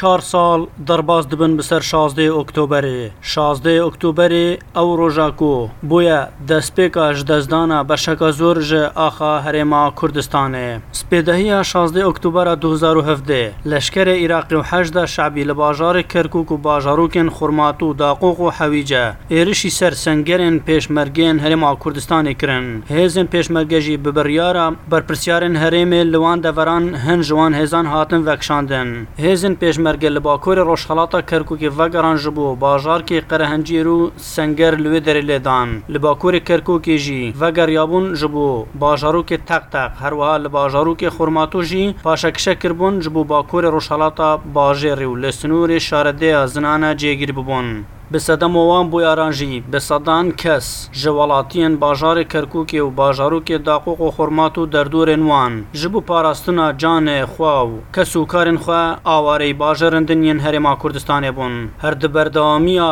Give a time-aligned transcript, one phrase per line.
[0.00, 2.84] چهار سال درباز دبن بسر 16 اکتبر
[3.22, 11.64] 16 اکتبر او روژا کو بویا دسپیکا جدزدانا بشکا زور ج آخا هرما کردستانه سپیدهی
[11.64, 18.50] 16 اکتبر 2017 لشکر عراقی و حشد شعبی لباجار کرکوک و باجاروکن خرماتو داقوق و
[18.50, 26.94] حویجه ایرشی سر سنگرن پیشمرگین هرما کردستان کرن هیزن پیشمرگجی ببریارا برپرسیارن هرم لوان دوران
[26.94, 33.00] هن جوان هزان هاتن وکشاندن هیزن پیشمرگ مرگ له باکور روشخلاطه کرکوک وگران جبو بازار
[33.08, 33.94] کې قرهنجی رو
[34.26, 38.44] سنگر لوی در لیدان له باکور کرکوک جی وگر یابون جبو
[38.86, 43.70] بازارو کې تق تق هر وها له بازارو کې خرماتو جی پاشک شکربون جبو باکور
[43.78, 47.72] روشخلاطه باجر و لسنور شارده زنانه جیگیر ببون
[48.12, 54.58] بسدم وان بو یارانجی بسدان کس جوالاتین بازار کرکوک او بازارو کې داقوق او خرمات
[54.58, 58.80] او دردورن وان جبو پاراستنا جان خواو کسو کارن خوا
[59.12, 62.88] اواری بازارندن ین هرما کردستان بون هر د بردامیا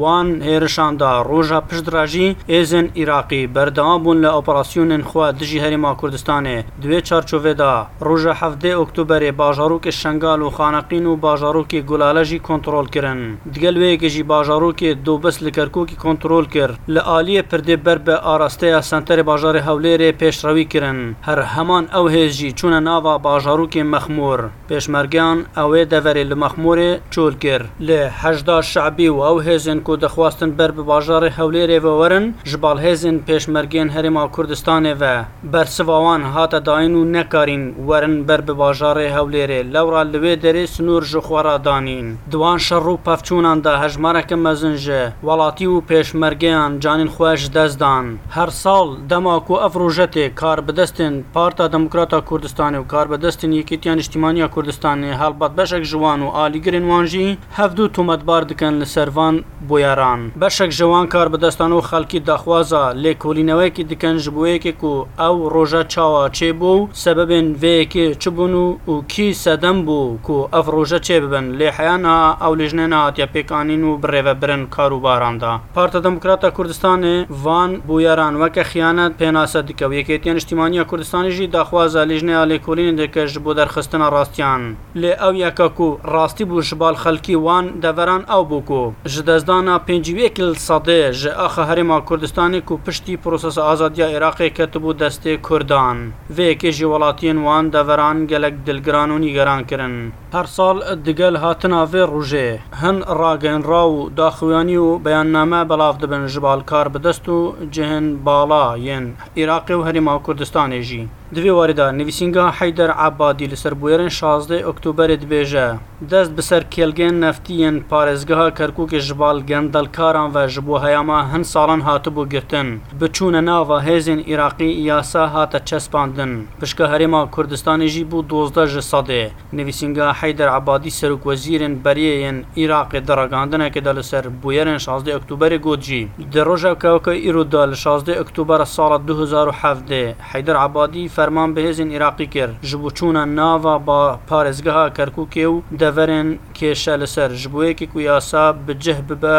[0.00, 6.46] وان هرشاندا روجا پشدراجی ازن عراقی بردام بون له اپراسیون خوا د جی هرما کردستان
[6.82, 7.72] دوی چارچوې دا
[8.10, 13.54] روجا 7 اکتبر بازارو کې شنګال او خانقین او بازارو کې ګلالجی کنټرول کړي کردن
[13.56, 16.70] دگل وی که جی بازار چاروکê dûbes li Kerkûkê kontrol kir.
[16.94, 21.16] Li aliyê pirdê ber bi arasteya senterê bajarê Hewlêrê pêşrewî kirin.
[21.22, 24.38] Her heman ew hêz jî çûne nava bajarokê mexmor.
[24.70, 27.62] Pêşmergeyan ew ê deverê li mexmorê çol kir.
[27.86, 32.56] Li hejda şeibî û ew hêzên ku dixwastin ber bi bajarê Hewlêrê ve werin, ji
[32.56, 39.74] balhêzên pêşmergên Herêma Kurdistanê ve bersivawan hata dayîn û nekarîn werin ber bi bajarê Hewlêrê.
[39.74, 42.16] Lewra li wê derê sinûr ji xwara danîn.
[42.32, 48.04] Diwan şer û pevçûnan da hejmareke مەزنژێ وڵاتی و پێشمەرگیان جانین خوۆش دەستدان
[48.36, 54.48] هەر ساڵ دەماک و ئەفڕۆژەتێ کار بدەستن پارتا دموکراتە کوردستانی و کار بەدەستن یەکێتیان نیشتیمانیا
[54.54, 59.34] کوردستانی هەڵبەت بەشێک ژوان و ئالیگرن وانژی هەفتوو تومەتبار دکەن لە سەروان
[59.68, 65.82] بۆ یاران بەشێک ژەوان کار بدەستان و خەڵکی داخوازە لێکۆلینەوەیەکی دکەن ژبووەیەکێک و ئەو ڕۆژە
[65.92, 70.98] چاوە چێ بوو سەبەبێن وەیەکێ چ بوون و و کی سەدەم بوو و ئەف ڕۆژە
[71.06, 75.98] چێ ببن لێ حیانە ئەو لێژنێ نهاتیا پێکانین و بڕێوە برن کار و باراندا پارتە
[76.06, 82.42] دموکراتە کوردستانی وان بۆ یاران وەکە خیانەت پێناسە دیکە و یەکێتیان نیشتیمانیا کوردستانیژی داخوازە لژنەیە
[82.50, 84.60] لێکۆلین دەکەش بۆ دەرخستنە ڕاستیان
[85.00, 90.50] لێ ئەو یەکەک و ڕاستی بوو شبال خەلکی وان دەڤەران ئەو بووکو ji dezdana pêncîvêkil
[90.66, 95.96] sadê ji axa herêma Kurdistanê ku piştî prosesa azadiya Iraqê ketibû destê Kurdan
[96.36, 102.48] vêkê jî welatiyên wan deveran gelek dilgiran û nîgeran kirin هەر ساڵ دگەل هاتنناوێ ڕژێ
[102.80, 107.38] هەن ڕاگەنرا و داخویانی و بەیاننامە بەلاف دەبن ژبالکار بدەست و
[107.74, 109.04] جهن باڵا یەن
[109.38, 115.78] عێراقی و هەریما کوردستانێژی دوی واردا نویسینگا حیدر عبادی لسر بویرن 16 اکتبر دبیجه
[116.10, 122.24] دست بسر کلگین نفتیین پارزگاه کرکوک جبال گندلکاران و جبو هیاما هن سالان هاتو بو
[122.24, 129.30] گرتن بچون ناوا هیزین عراقی یاسا هات چسپاندن پشکه هریما کردستانی جی بو 12 جساده
[129.52, 135.80] نویسینگا حیدر عبادی سرک وزیرن بریین عراق دراگاندنه که دل سر بویرن 16 اکتبر گود
[135.80, 139.92] جی در روژه که ایرو دل 16 اکتبر سال 2007
[140.32, 146.28] حیدر عبادی فەرمان بەهێزین عراقی کرد ji بۆ چوونە ناوا با پارێزگەها کەرکووکێ و دەڤەرێن
[146.58, 149.38] کێشە لەسەر ji بۆیەکی کو یاسا بجه ببە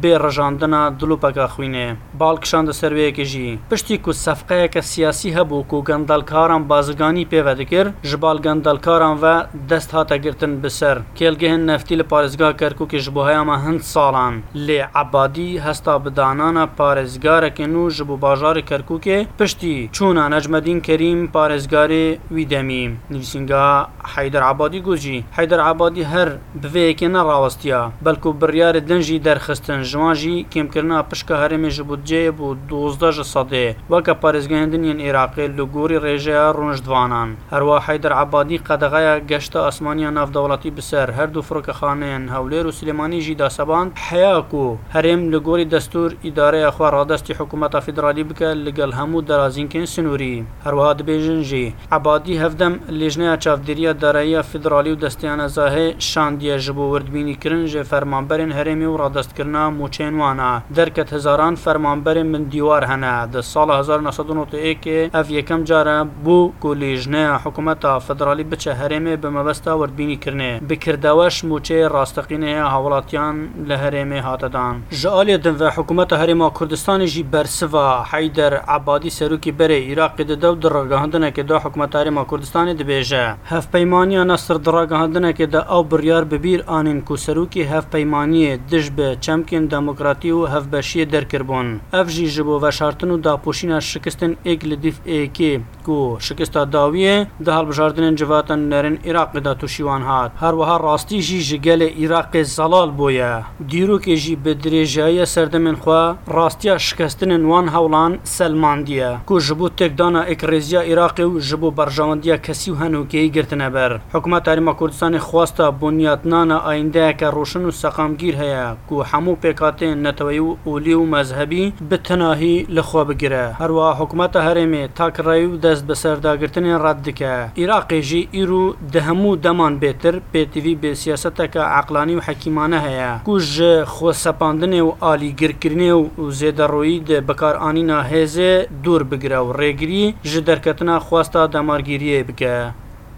[0.00, 1.86] بێ ڕژاندنا دلوپەکە خوینێ
[2.20, 8.38] باڵکشاندە سەروەیەکی ژی پشتی کو سەفقەیەکە سیاسی هەبوو و گەندەلکاران بازرگانی پێوە دەکرد ji بال
[8.46, 9.34] گەندەلکاران və
[9.70, 14.34] دەست هاتەگرتن بسەر کێلگەهن نەفتی لە پارێزگا کەرککە ji بۆ هەیەمە هەند ساڵان
[14.66, 22.04] لێ عبادی هەستا بدانانە پارێزگارەکە و ji بۆ باژاری کەرککێ پشتی چوونا نەجمەدین کریم پارێزگارێ
[22.34, 23.66] ویدەمی نووسنگا
[24.14, 26.28] حیدر عبادی گوجی حیدر عبادی هەر
[26.62, 33.10] بوەیەکێ نەڕاوستیا بەلکو بڕیارە دەنجی دەرخستن جوان جی کمکردنا پشکە هەرێمێ ji budceyê bû dozda
[33.16, 40.14] ji sedê weke parêzgehendinên Iraqê li gorî rêjeya rûnişdvanan herwa Heyder Ebadî qedeğeya geşta asmaniya
[40.14, 45.36] navdewletî bi ser her du firokexaneyên Hewlêr û Silêmanî jî daseband heya ku herêm li
[45.36, 51.40] gorî destûr îdareya xwe radestî hukumeta federalî bike li gel hemû derazînkên sinûrî herwiha dibêjin
[51.42, 57.82] jî Ebadî hevdem lêjneya çavdiriya dereya federalî û desteyana zahê şandiye ji bo werdbînîkirin jê
[57.92, 63.70] fermanberên herêmê û radestkirina و چین وانه درکت هزاران فرمانبر من دیوار هنه د سال
[63.70, 71.44] 1991 اف یکم جاره بو کولیژنه حکومت فدرالی بچه هرمه به مبستا وردبینی کرنه بکردوش
[71.44, 78.54] موچه راستقینه حوالاتیان له هرمه هاتدان جالی دن و حکومت هرم کردستان جی برسوا حیدر
[78.54, 83.66] عبادی سروکی بره عراق د دو درګهندنه کې د حکومت هرم کردستان د بیجه هف
[83.72, 89.61] پیمانی نصر درګهندنه کې د او بریار ببیر انن کو سروکی هف پیمانی دجب چمکن
[89.62, 91.68] ên demokratî û hevbeşiyê derkirbûn.
[92.00, 95.52] Ev jî ji bo veşartin û dapoşîna şikistin ek li dîf êkê
[95.86, 100.32] ku şikista dawiyê di halbijartinên civatan nerin Iraqê da tûşîwan hat.
[100.40, 103.32] Herwiha rastî jî ji gelê Iraqê zelal bûye.
[103.70, 106.02] Dîrokê jî bi dirêjayiya serdemên xwe
[106.38, 112.42] rastiya şikestinên wan hewlan selmandiye ku ji bo tekdana ekreziya Iraqê û ji bo berjavandiya
[112.42, 114.00] kesî û henûkeyî girtine ber.
[114.14, 120.50] Hikûma Tarîma Kurdistanê xwasta bunyatnana ayindeyeke roşin û seqamgîr heye ku hemû پێکاتێن نەتەوەی و
[120.66, 126.98] ئولی و مەزهبی بتەناهی لەخوا بگرە هەروە حکوومەتە هەرێمێ تاکڕای و دەست بە سەرداگرتنی ڕاد
[127.06, 133.52] دکە عێراقێژی ئیر و دەهەموو دەمان بێتر پێتیوی بێسیەتەکە عقلانی و حەکیمانە هەیە کوژ
[133.94, 136.02] خۆسەپاندنێ و ئالیگرکردنێ و
[136.38, 138.52] زێدەڕۆیی بەکارانینا هێزێ
[138.84, 142.56] دوور بگرە و ڕێگری ji دەرکەتنا خواستا دەمارگیریە بکە.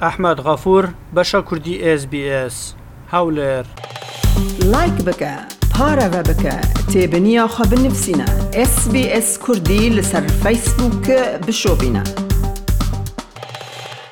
[0.07, 0.85] ئەحمد غەفور
[1.17, 2.57] بەشە کوردی SسBS
[3.13, 3.65] هاولێر
[4.73, 5.64] لایک بکە.
[5.75, 6.55] و پارە بە بکە
[6.93, 8.29] تێبنییا خە بنووسینە
[8.73, 12.34] SسBS کوردی لەسەر فەیسبووکە بشۆبینە.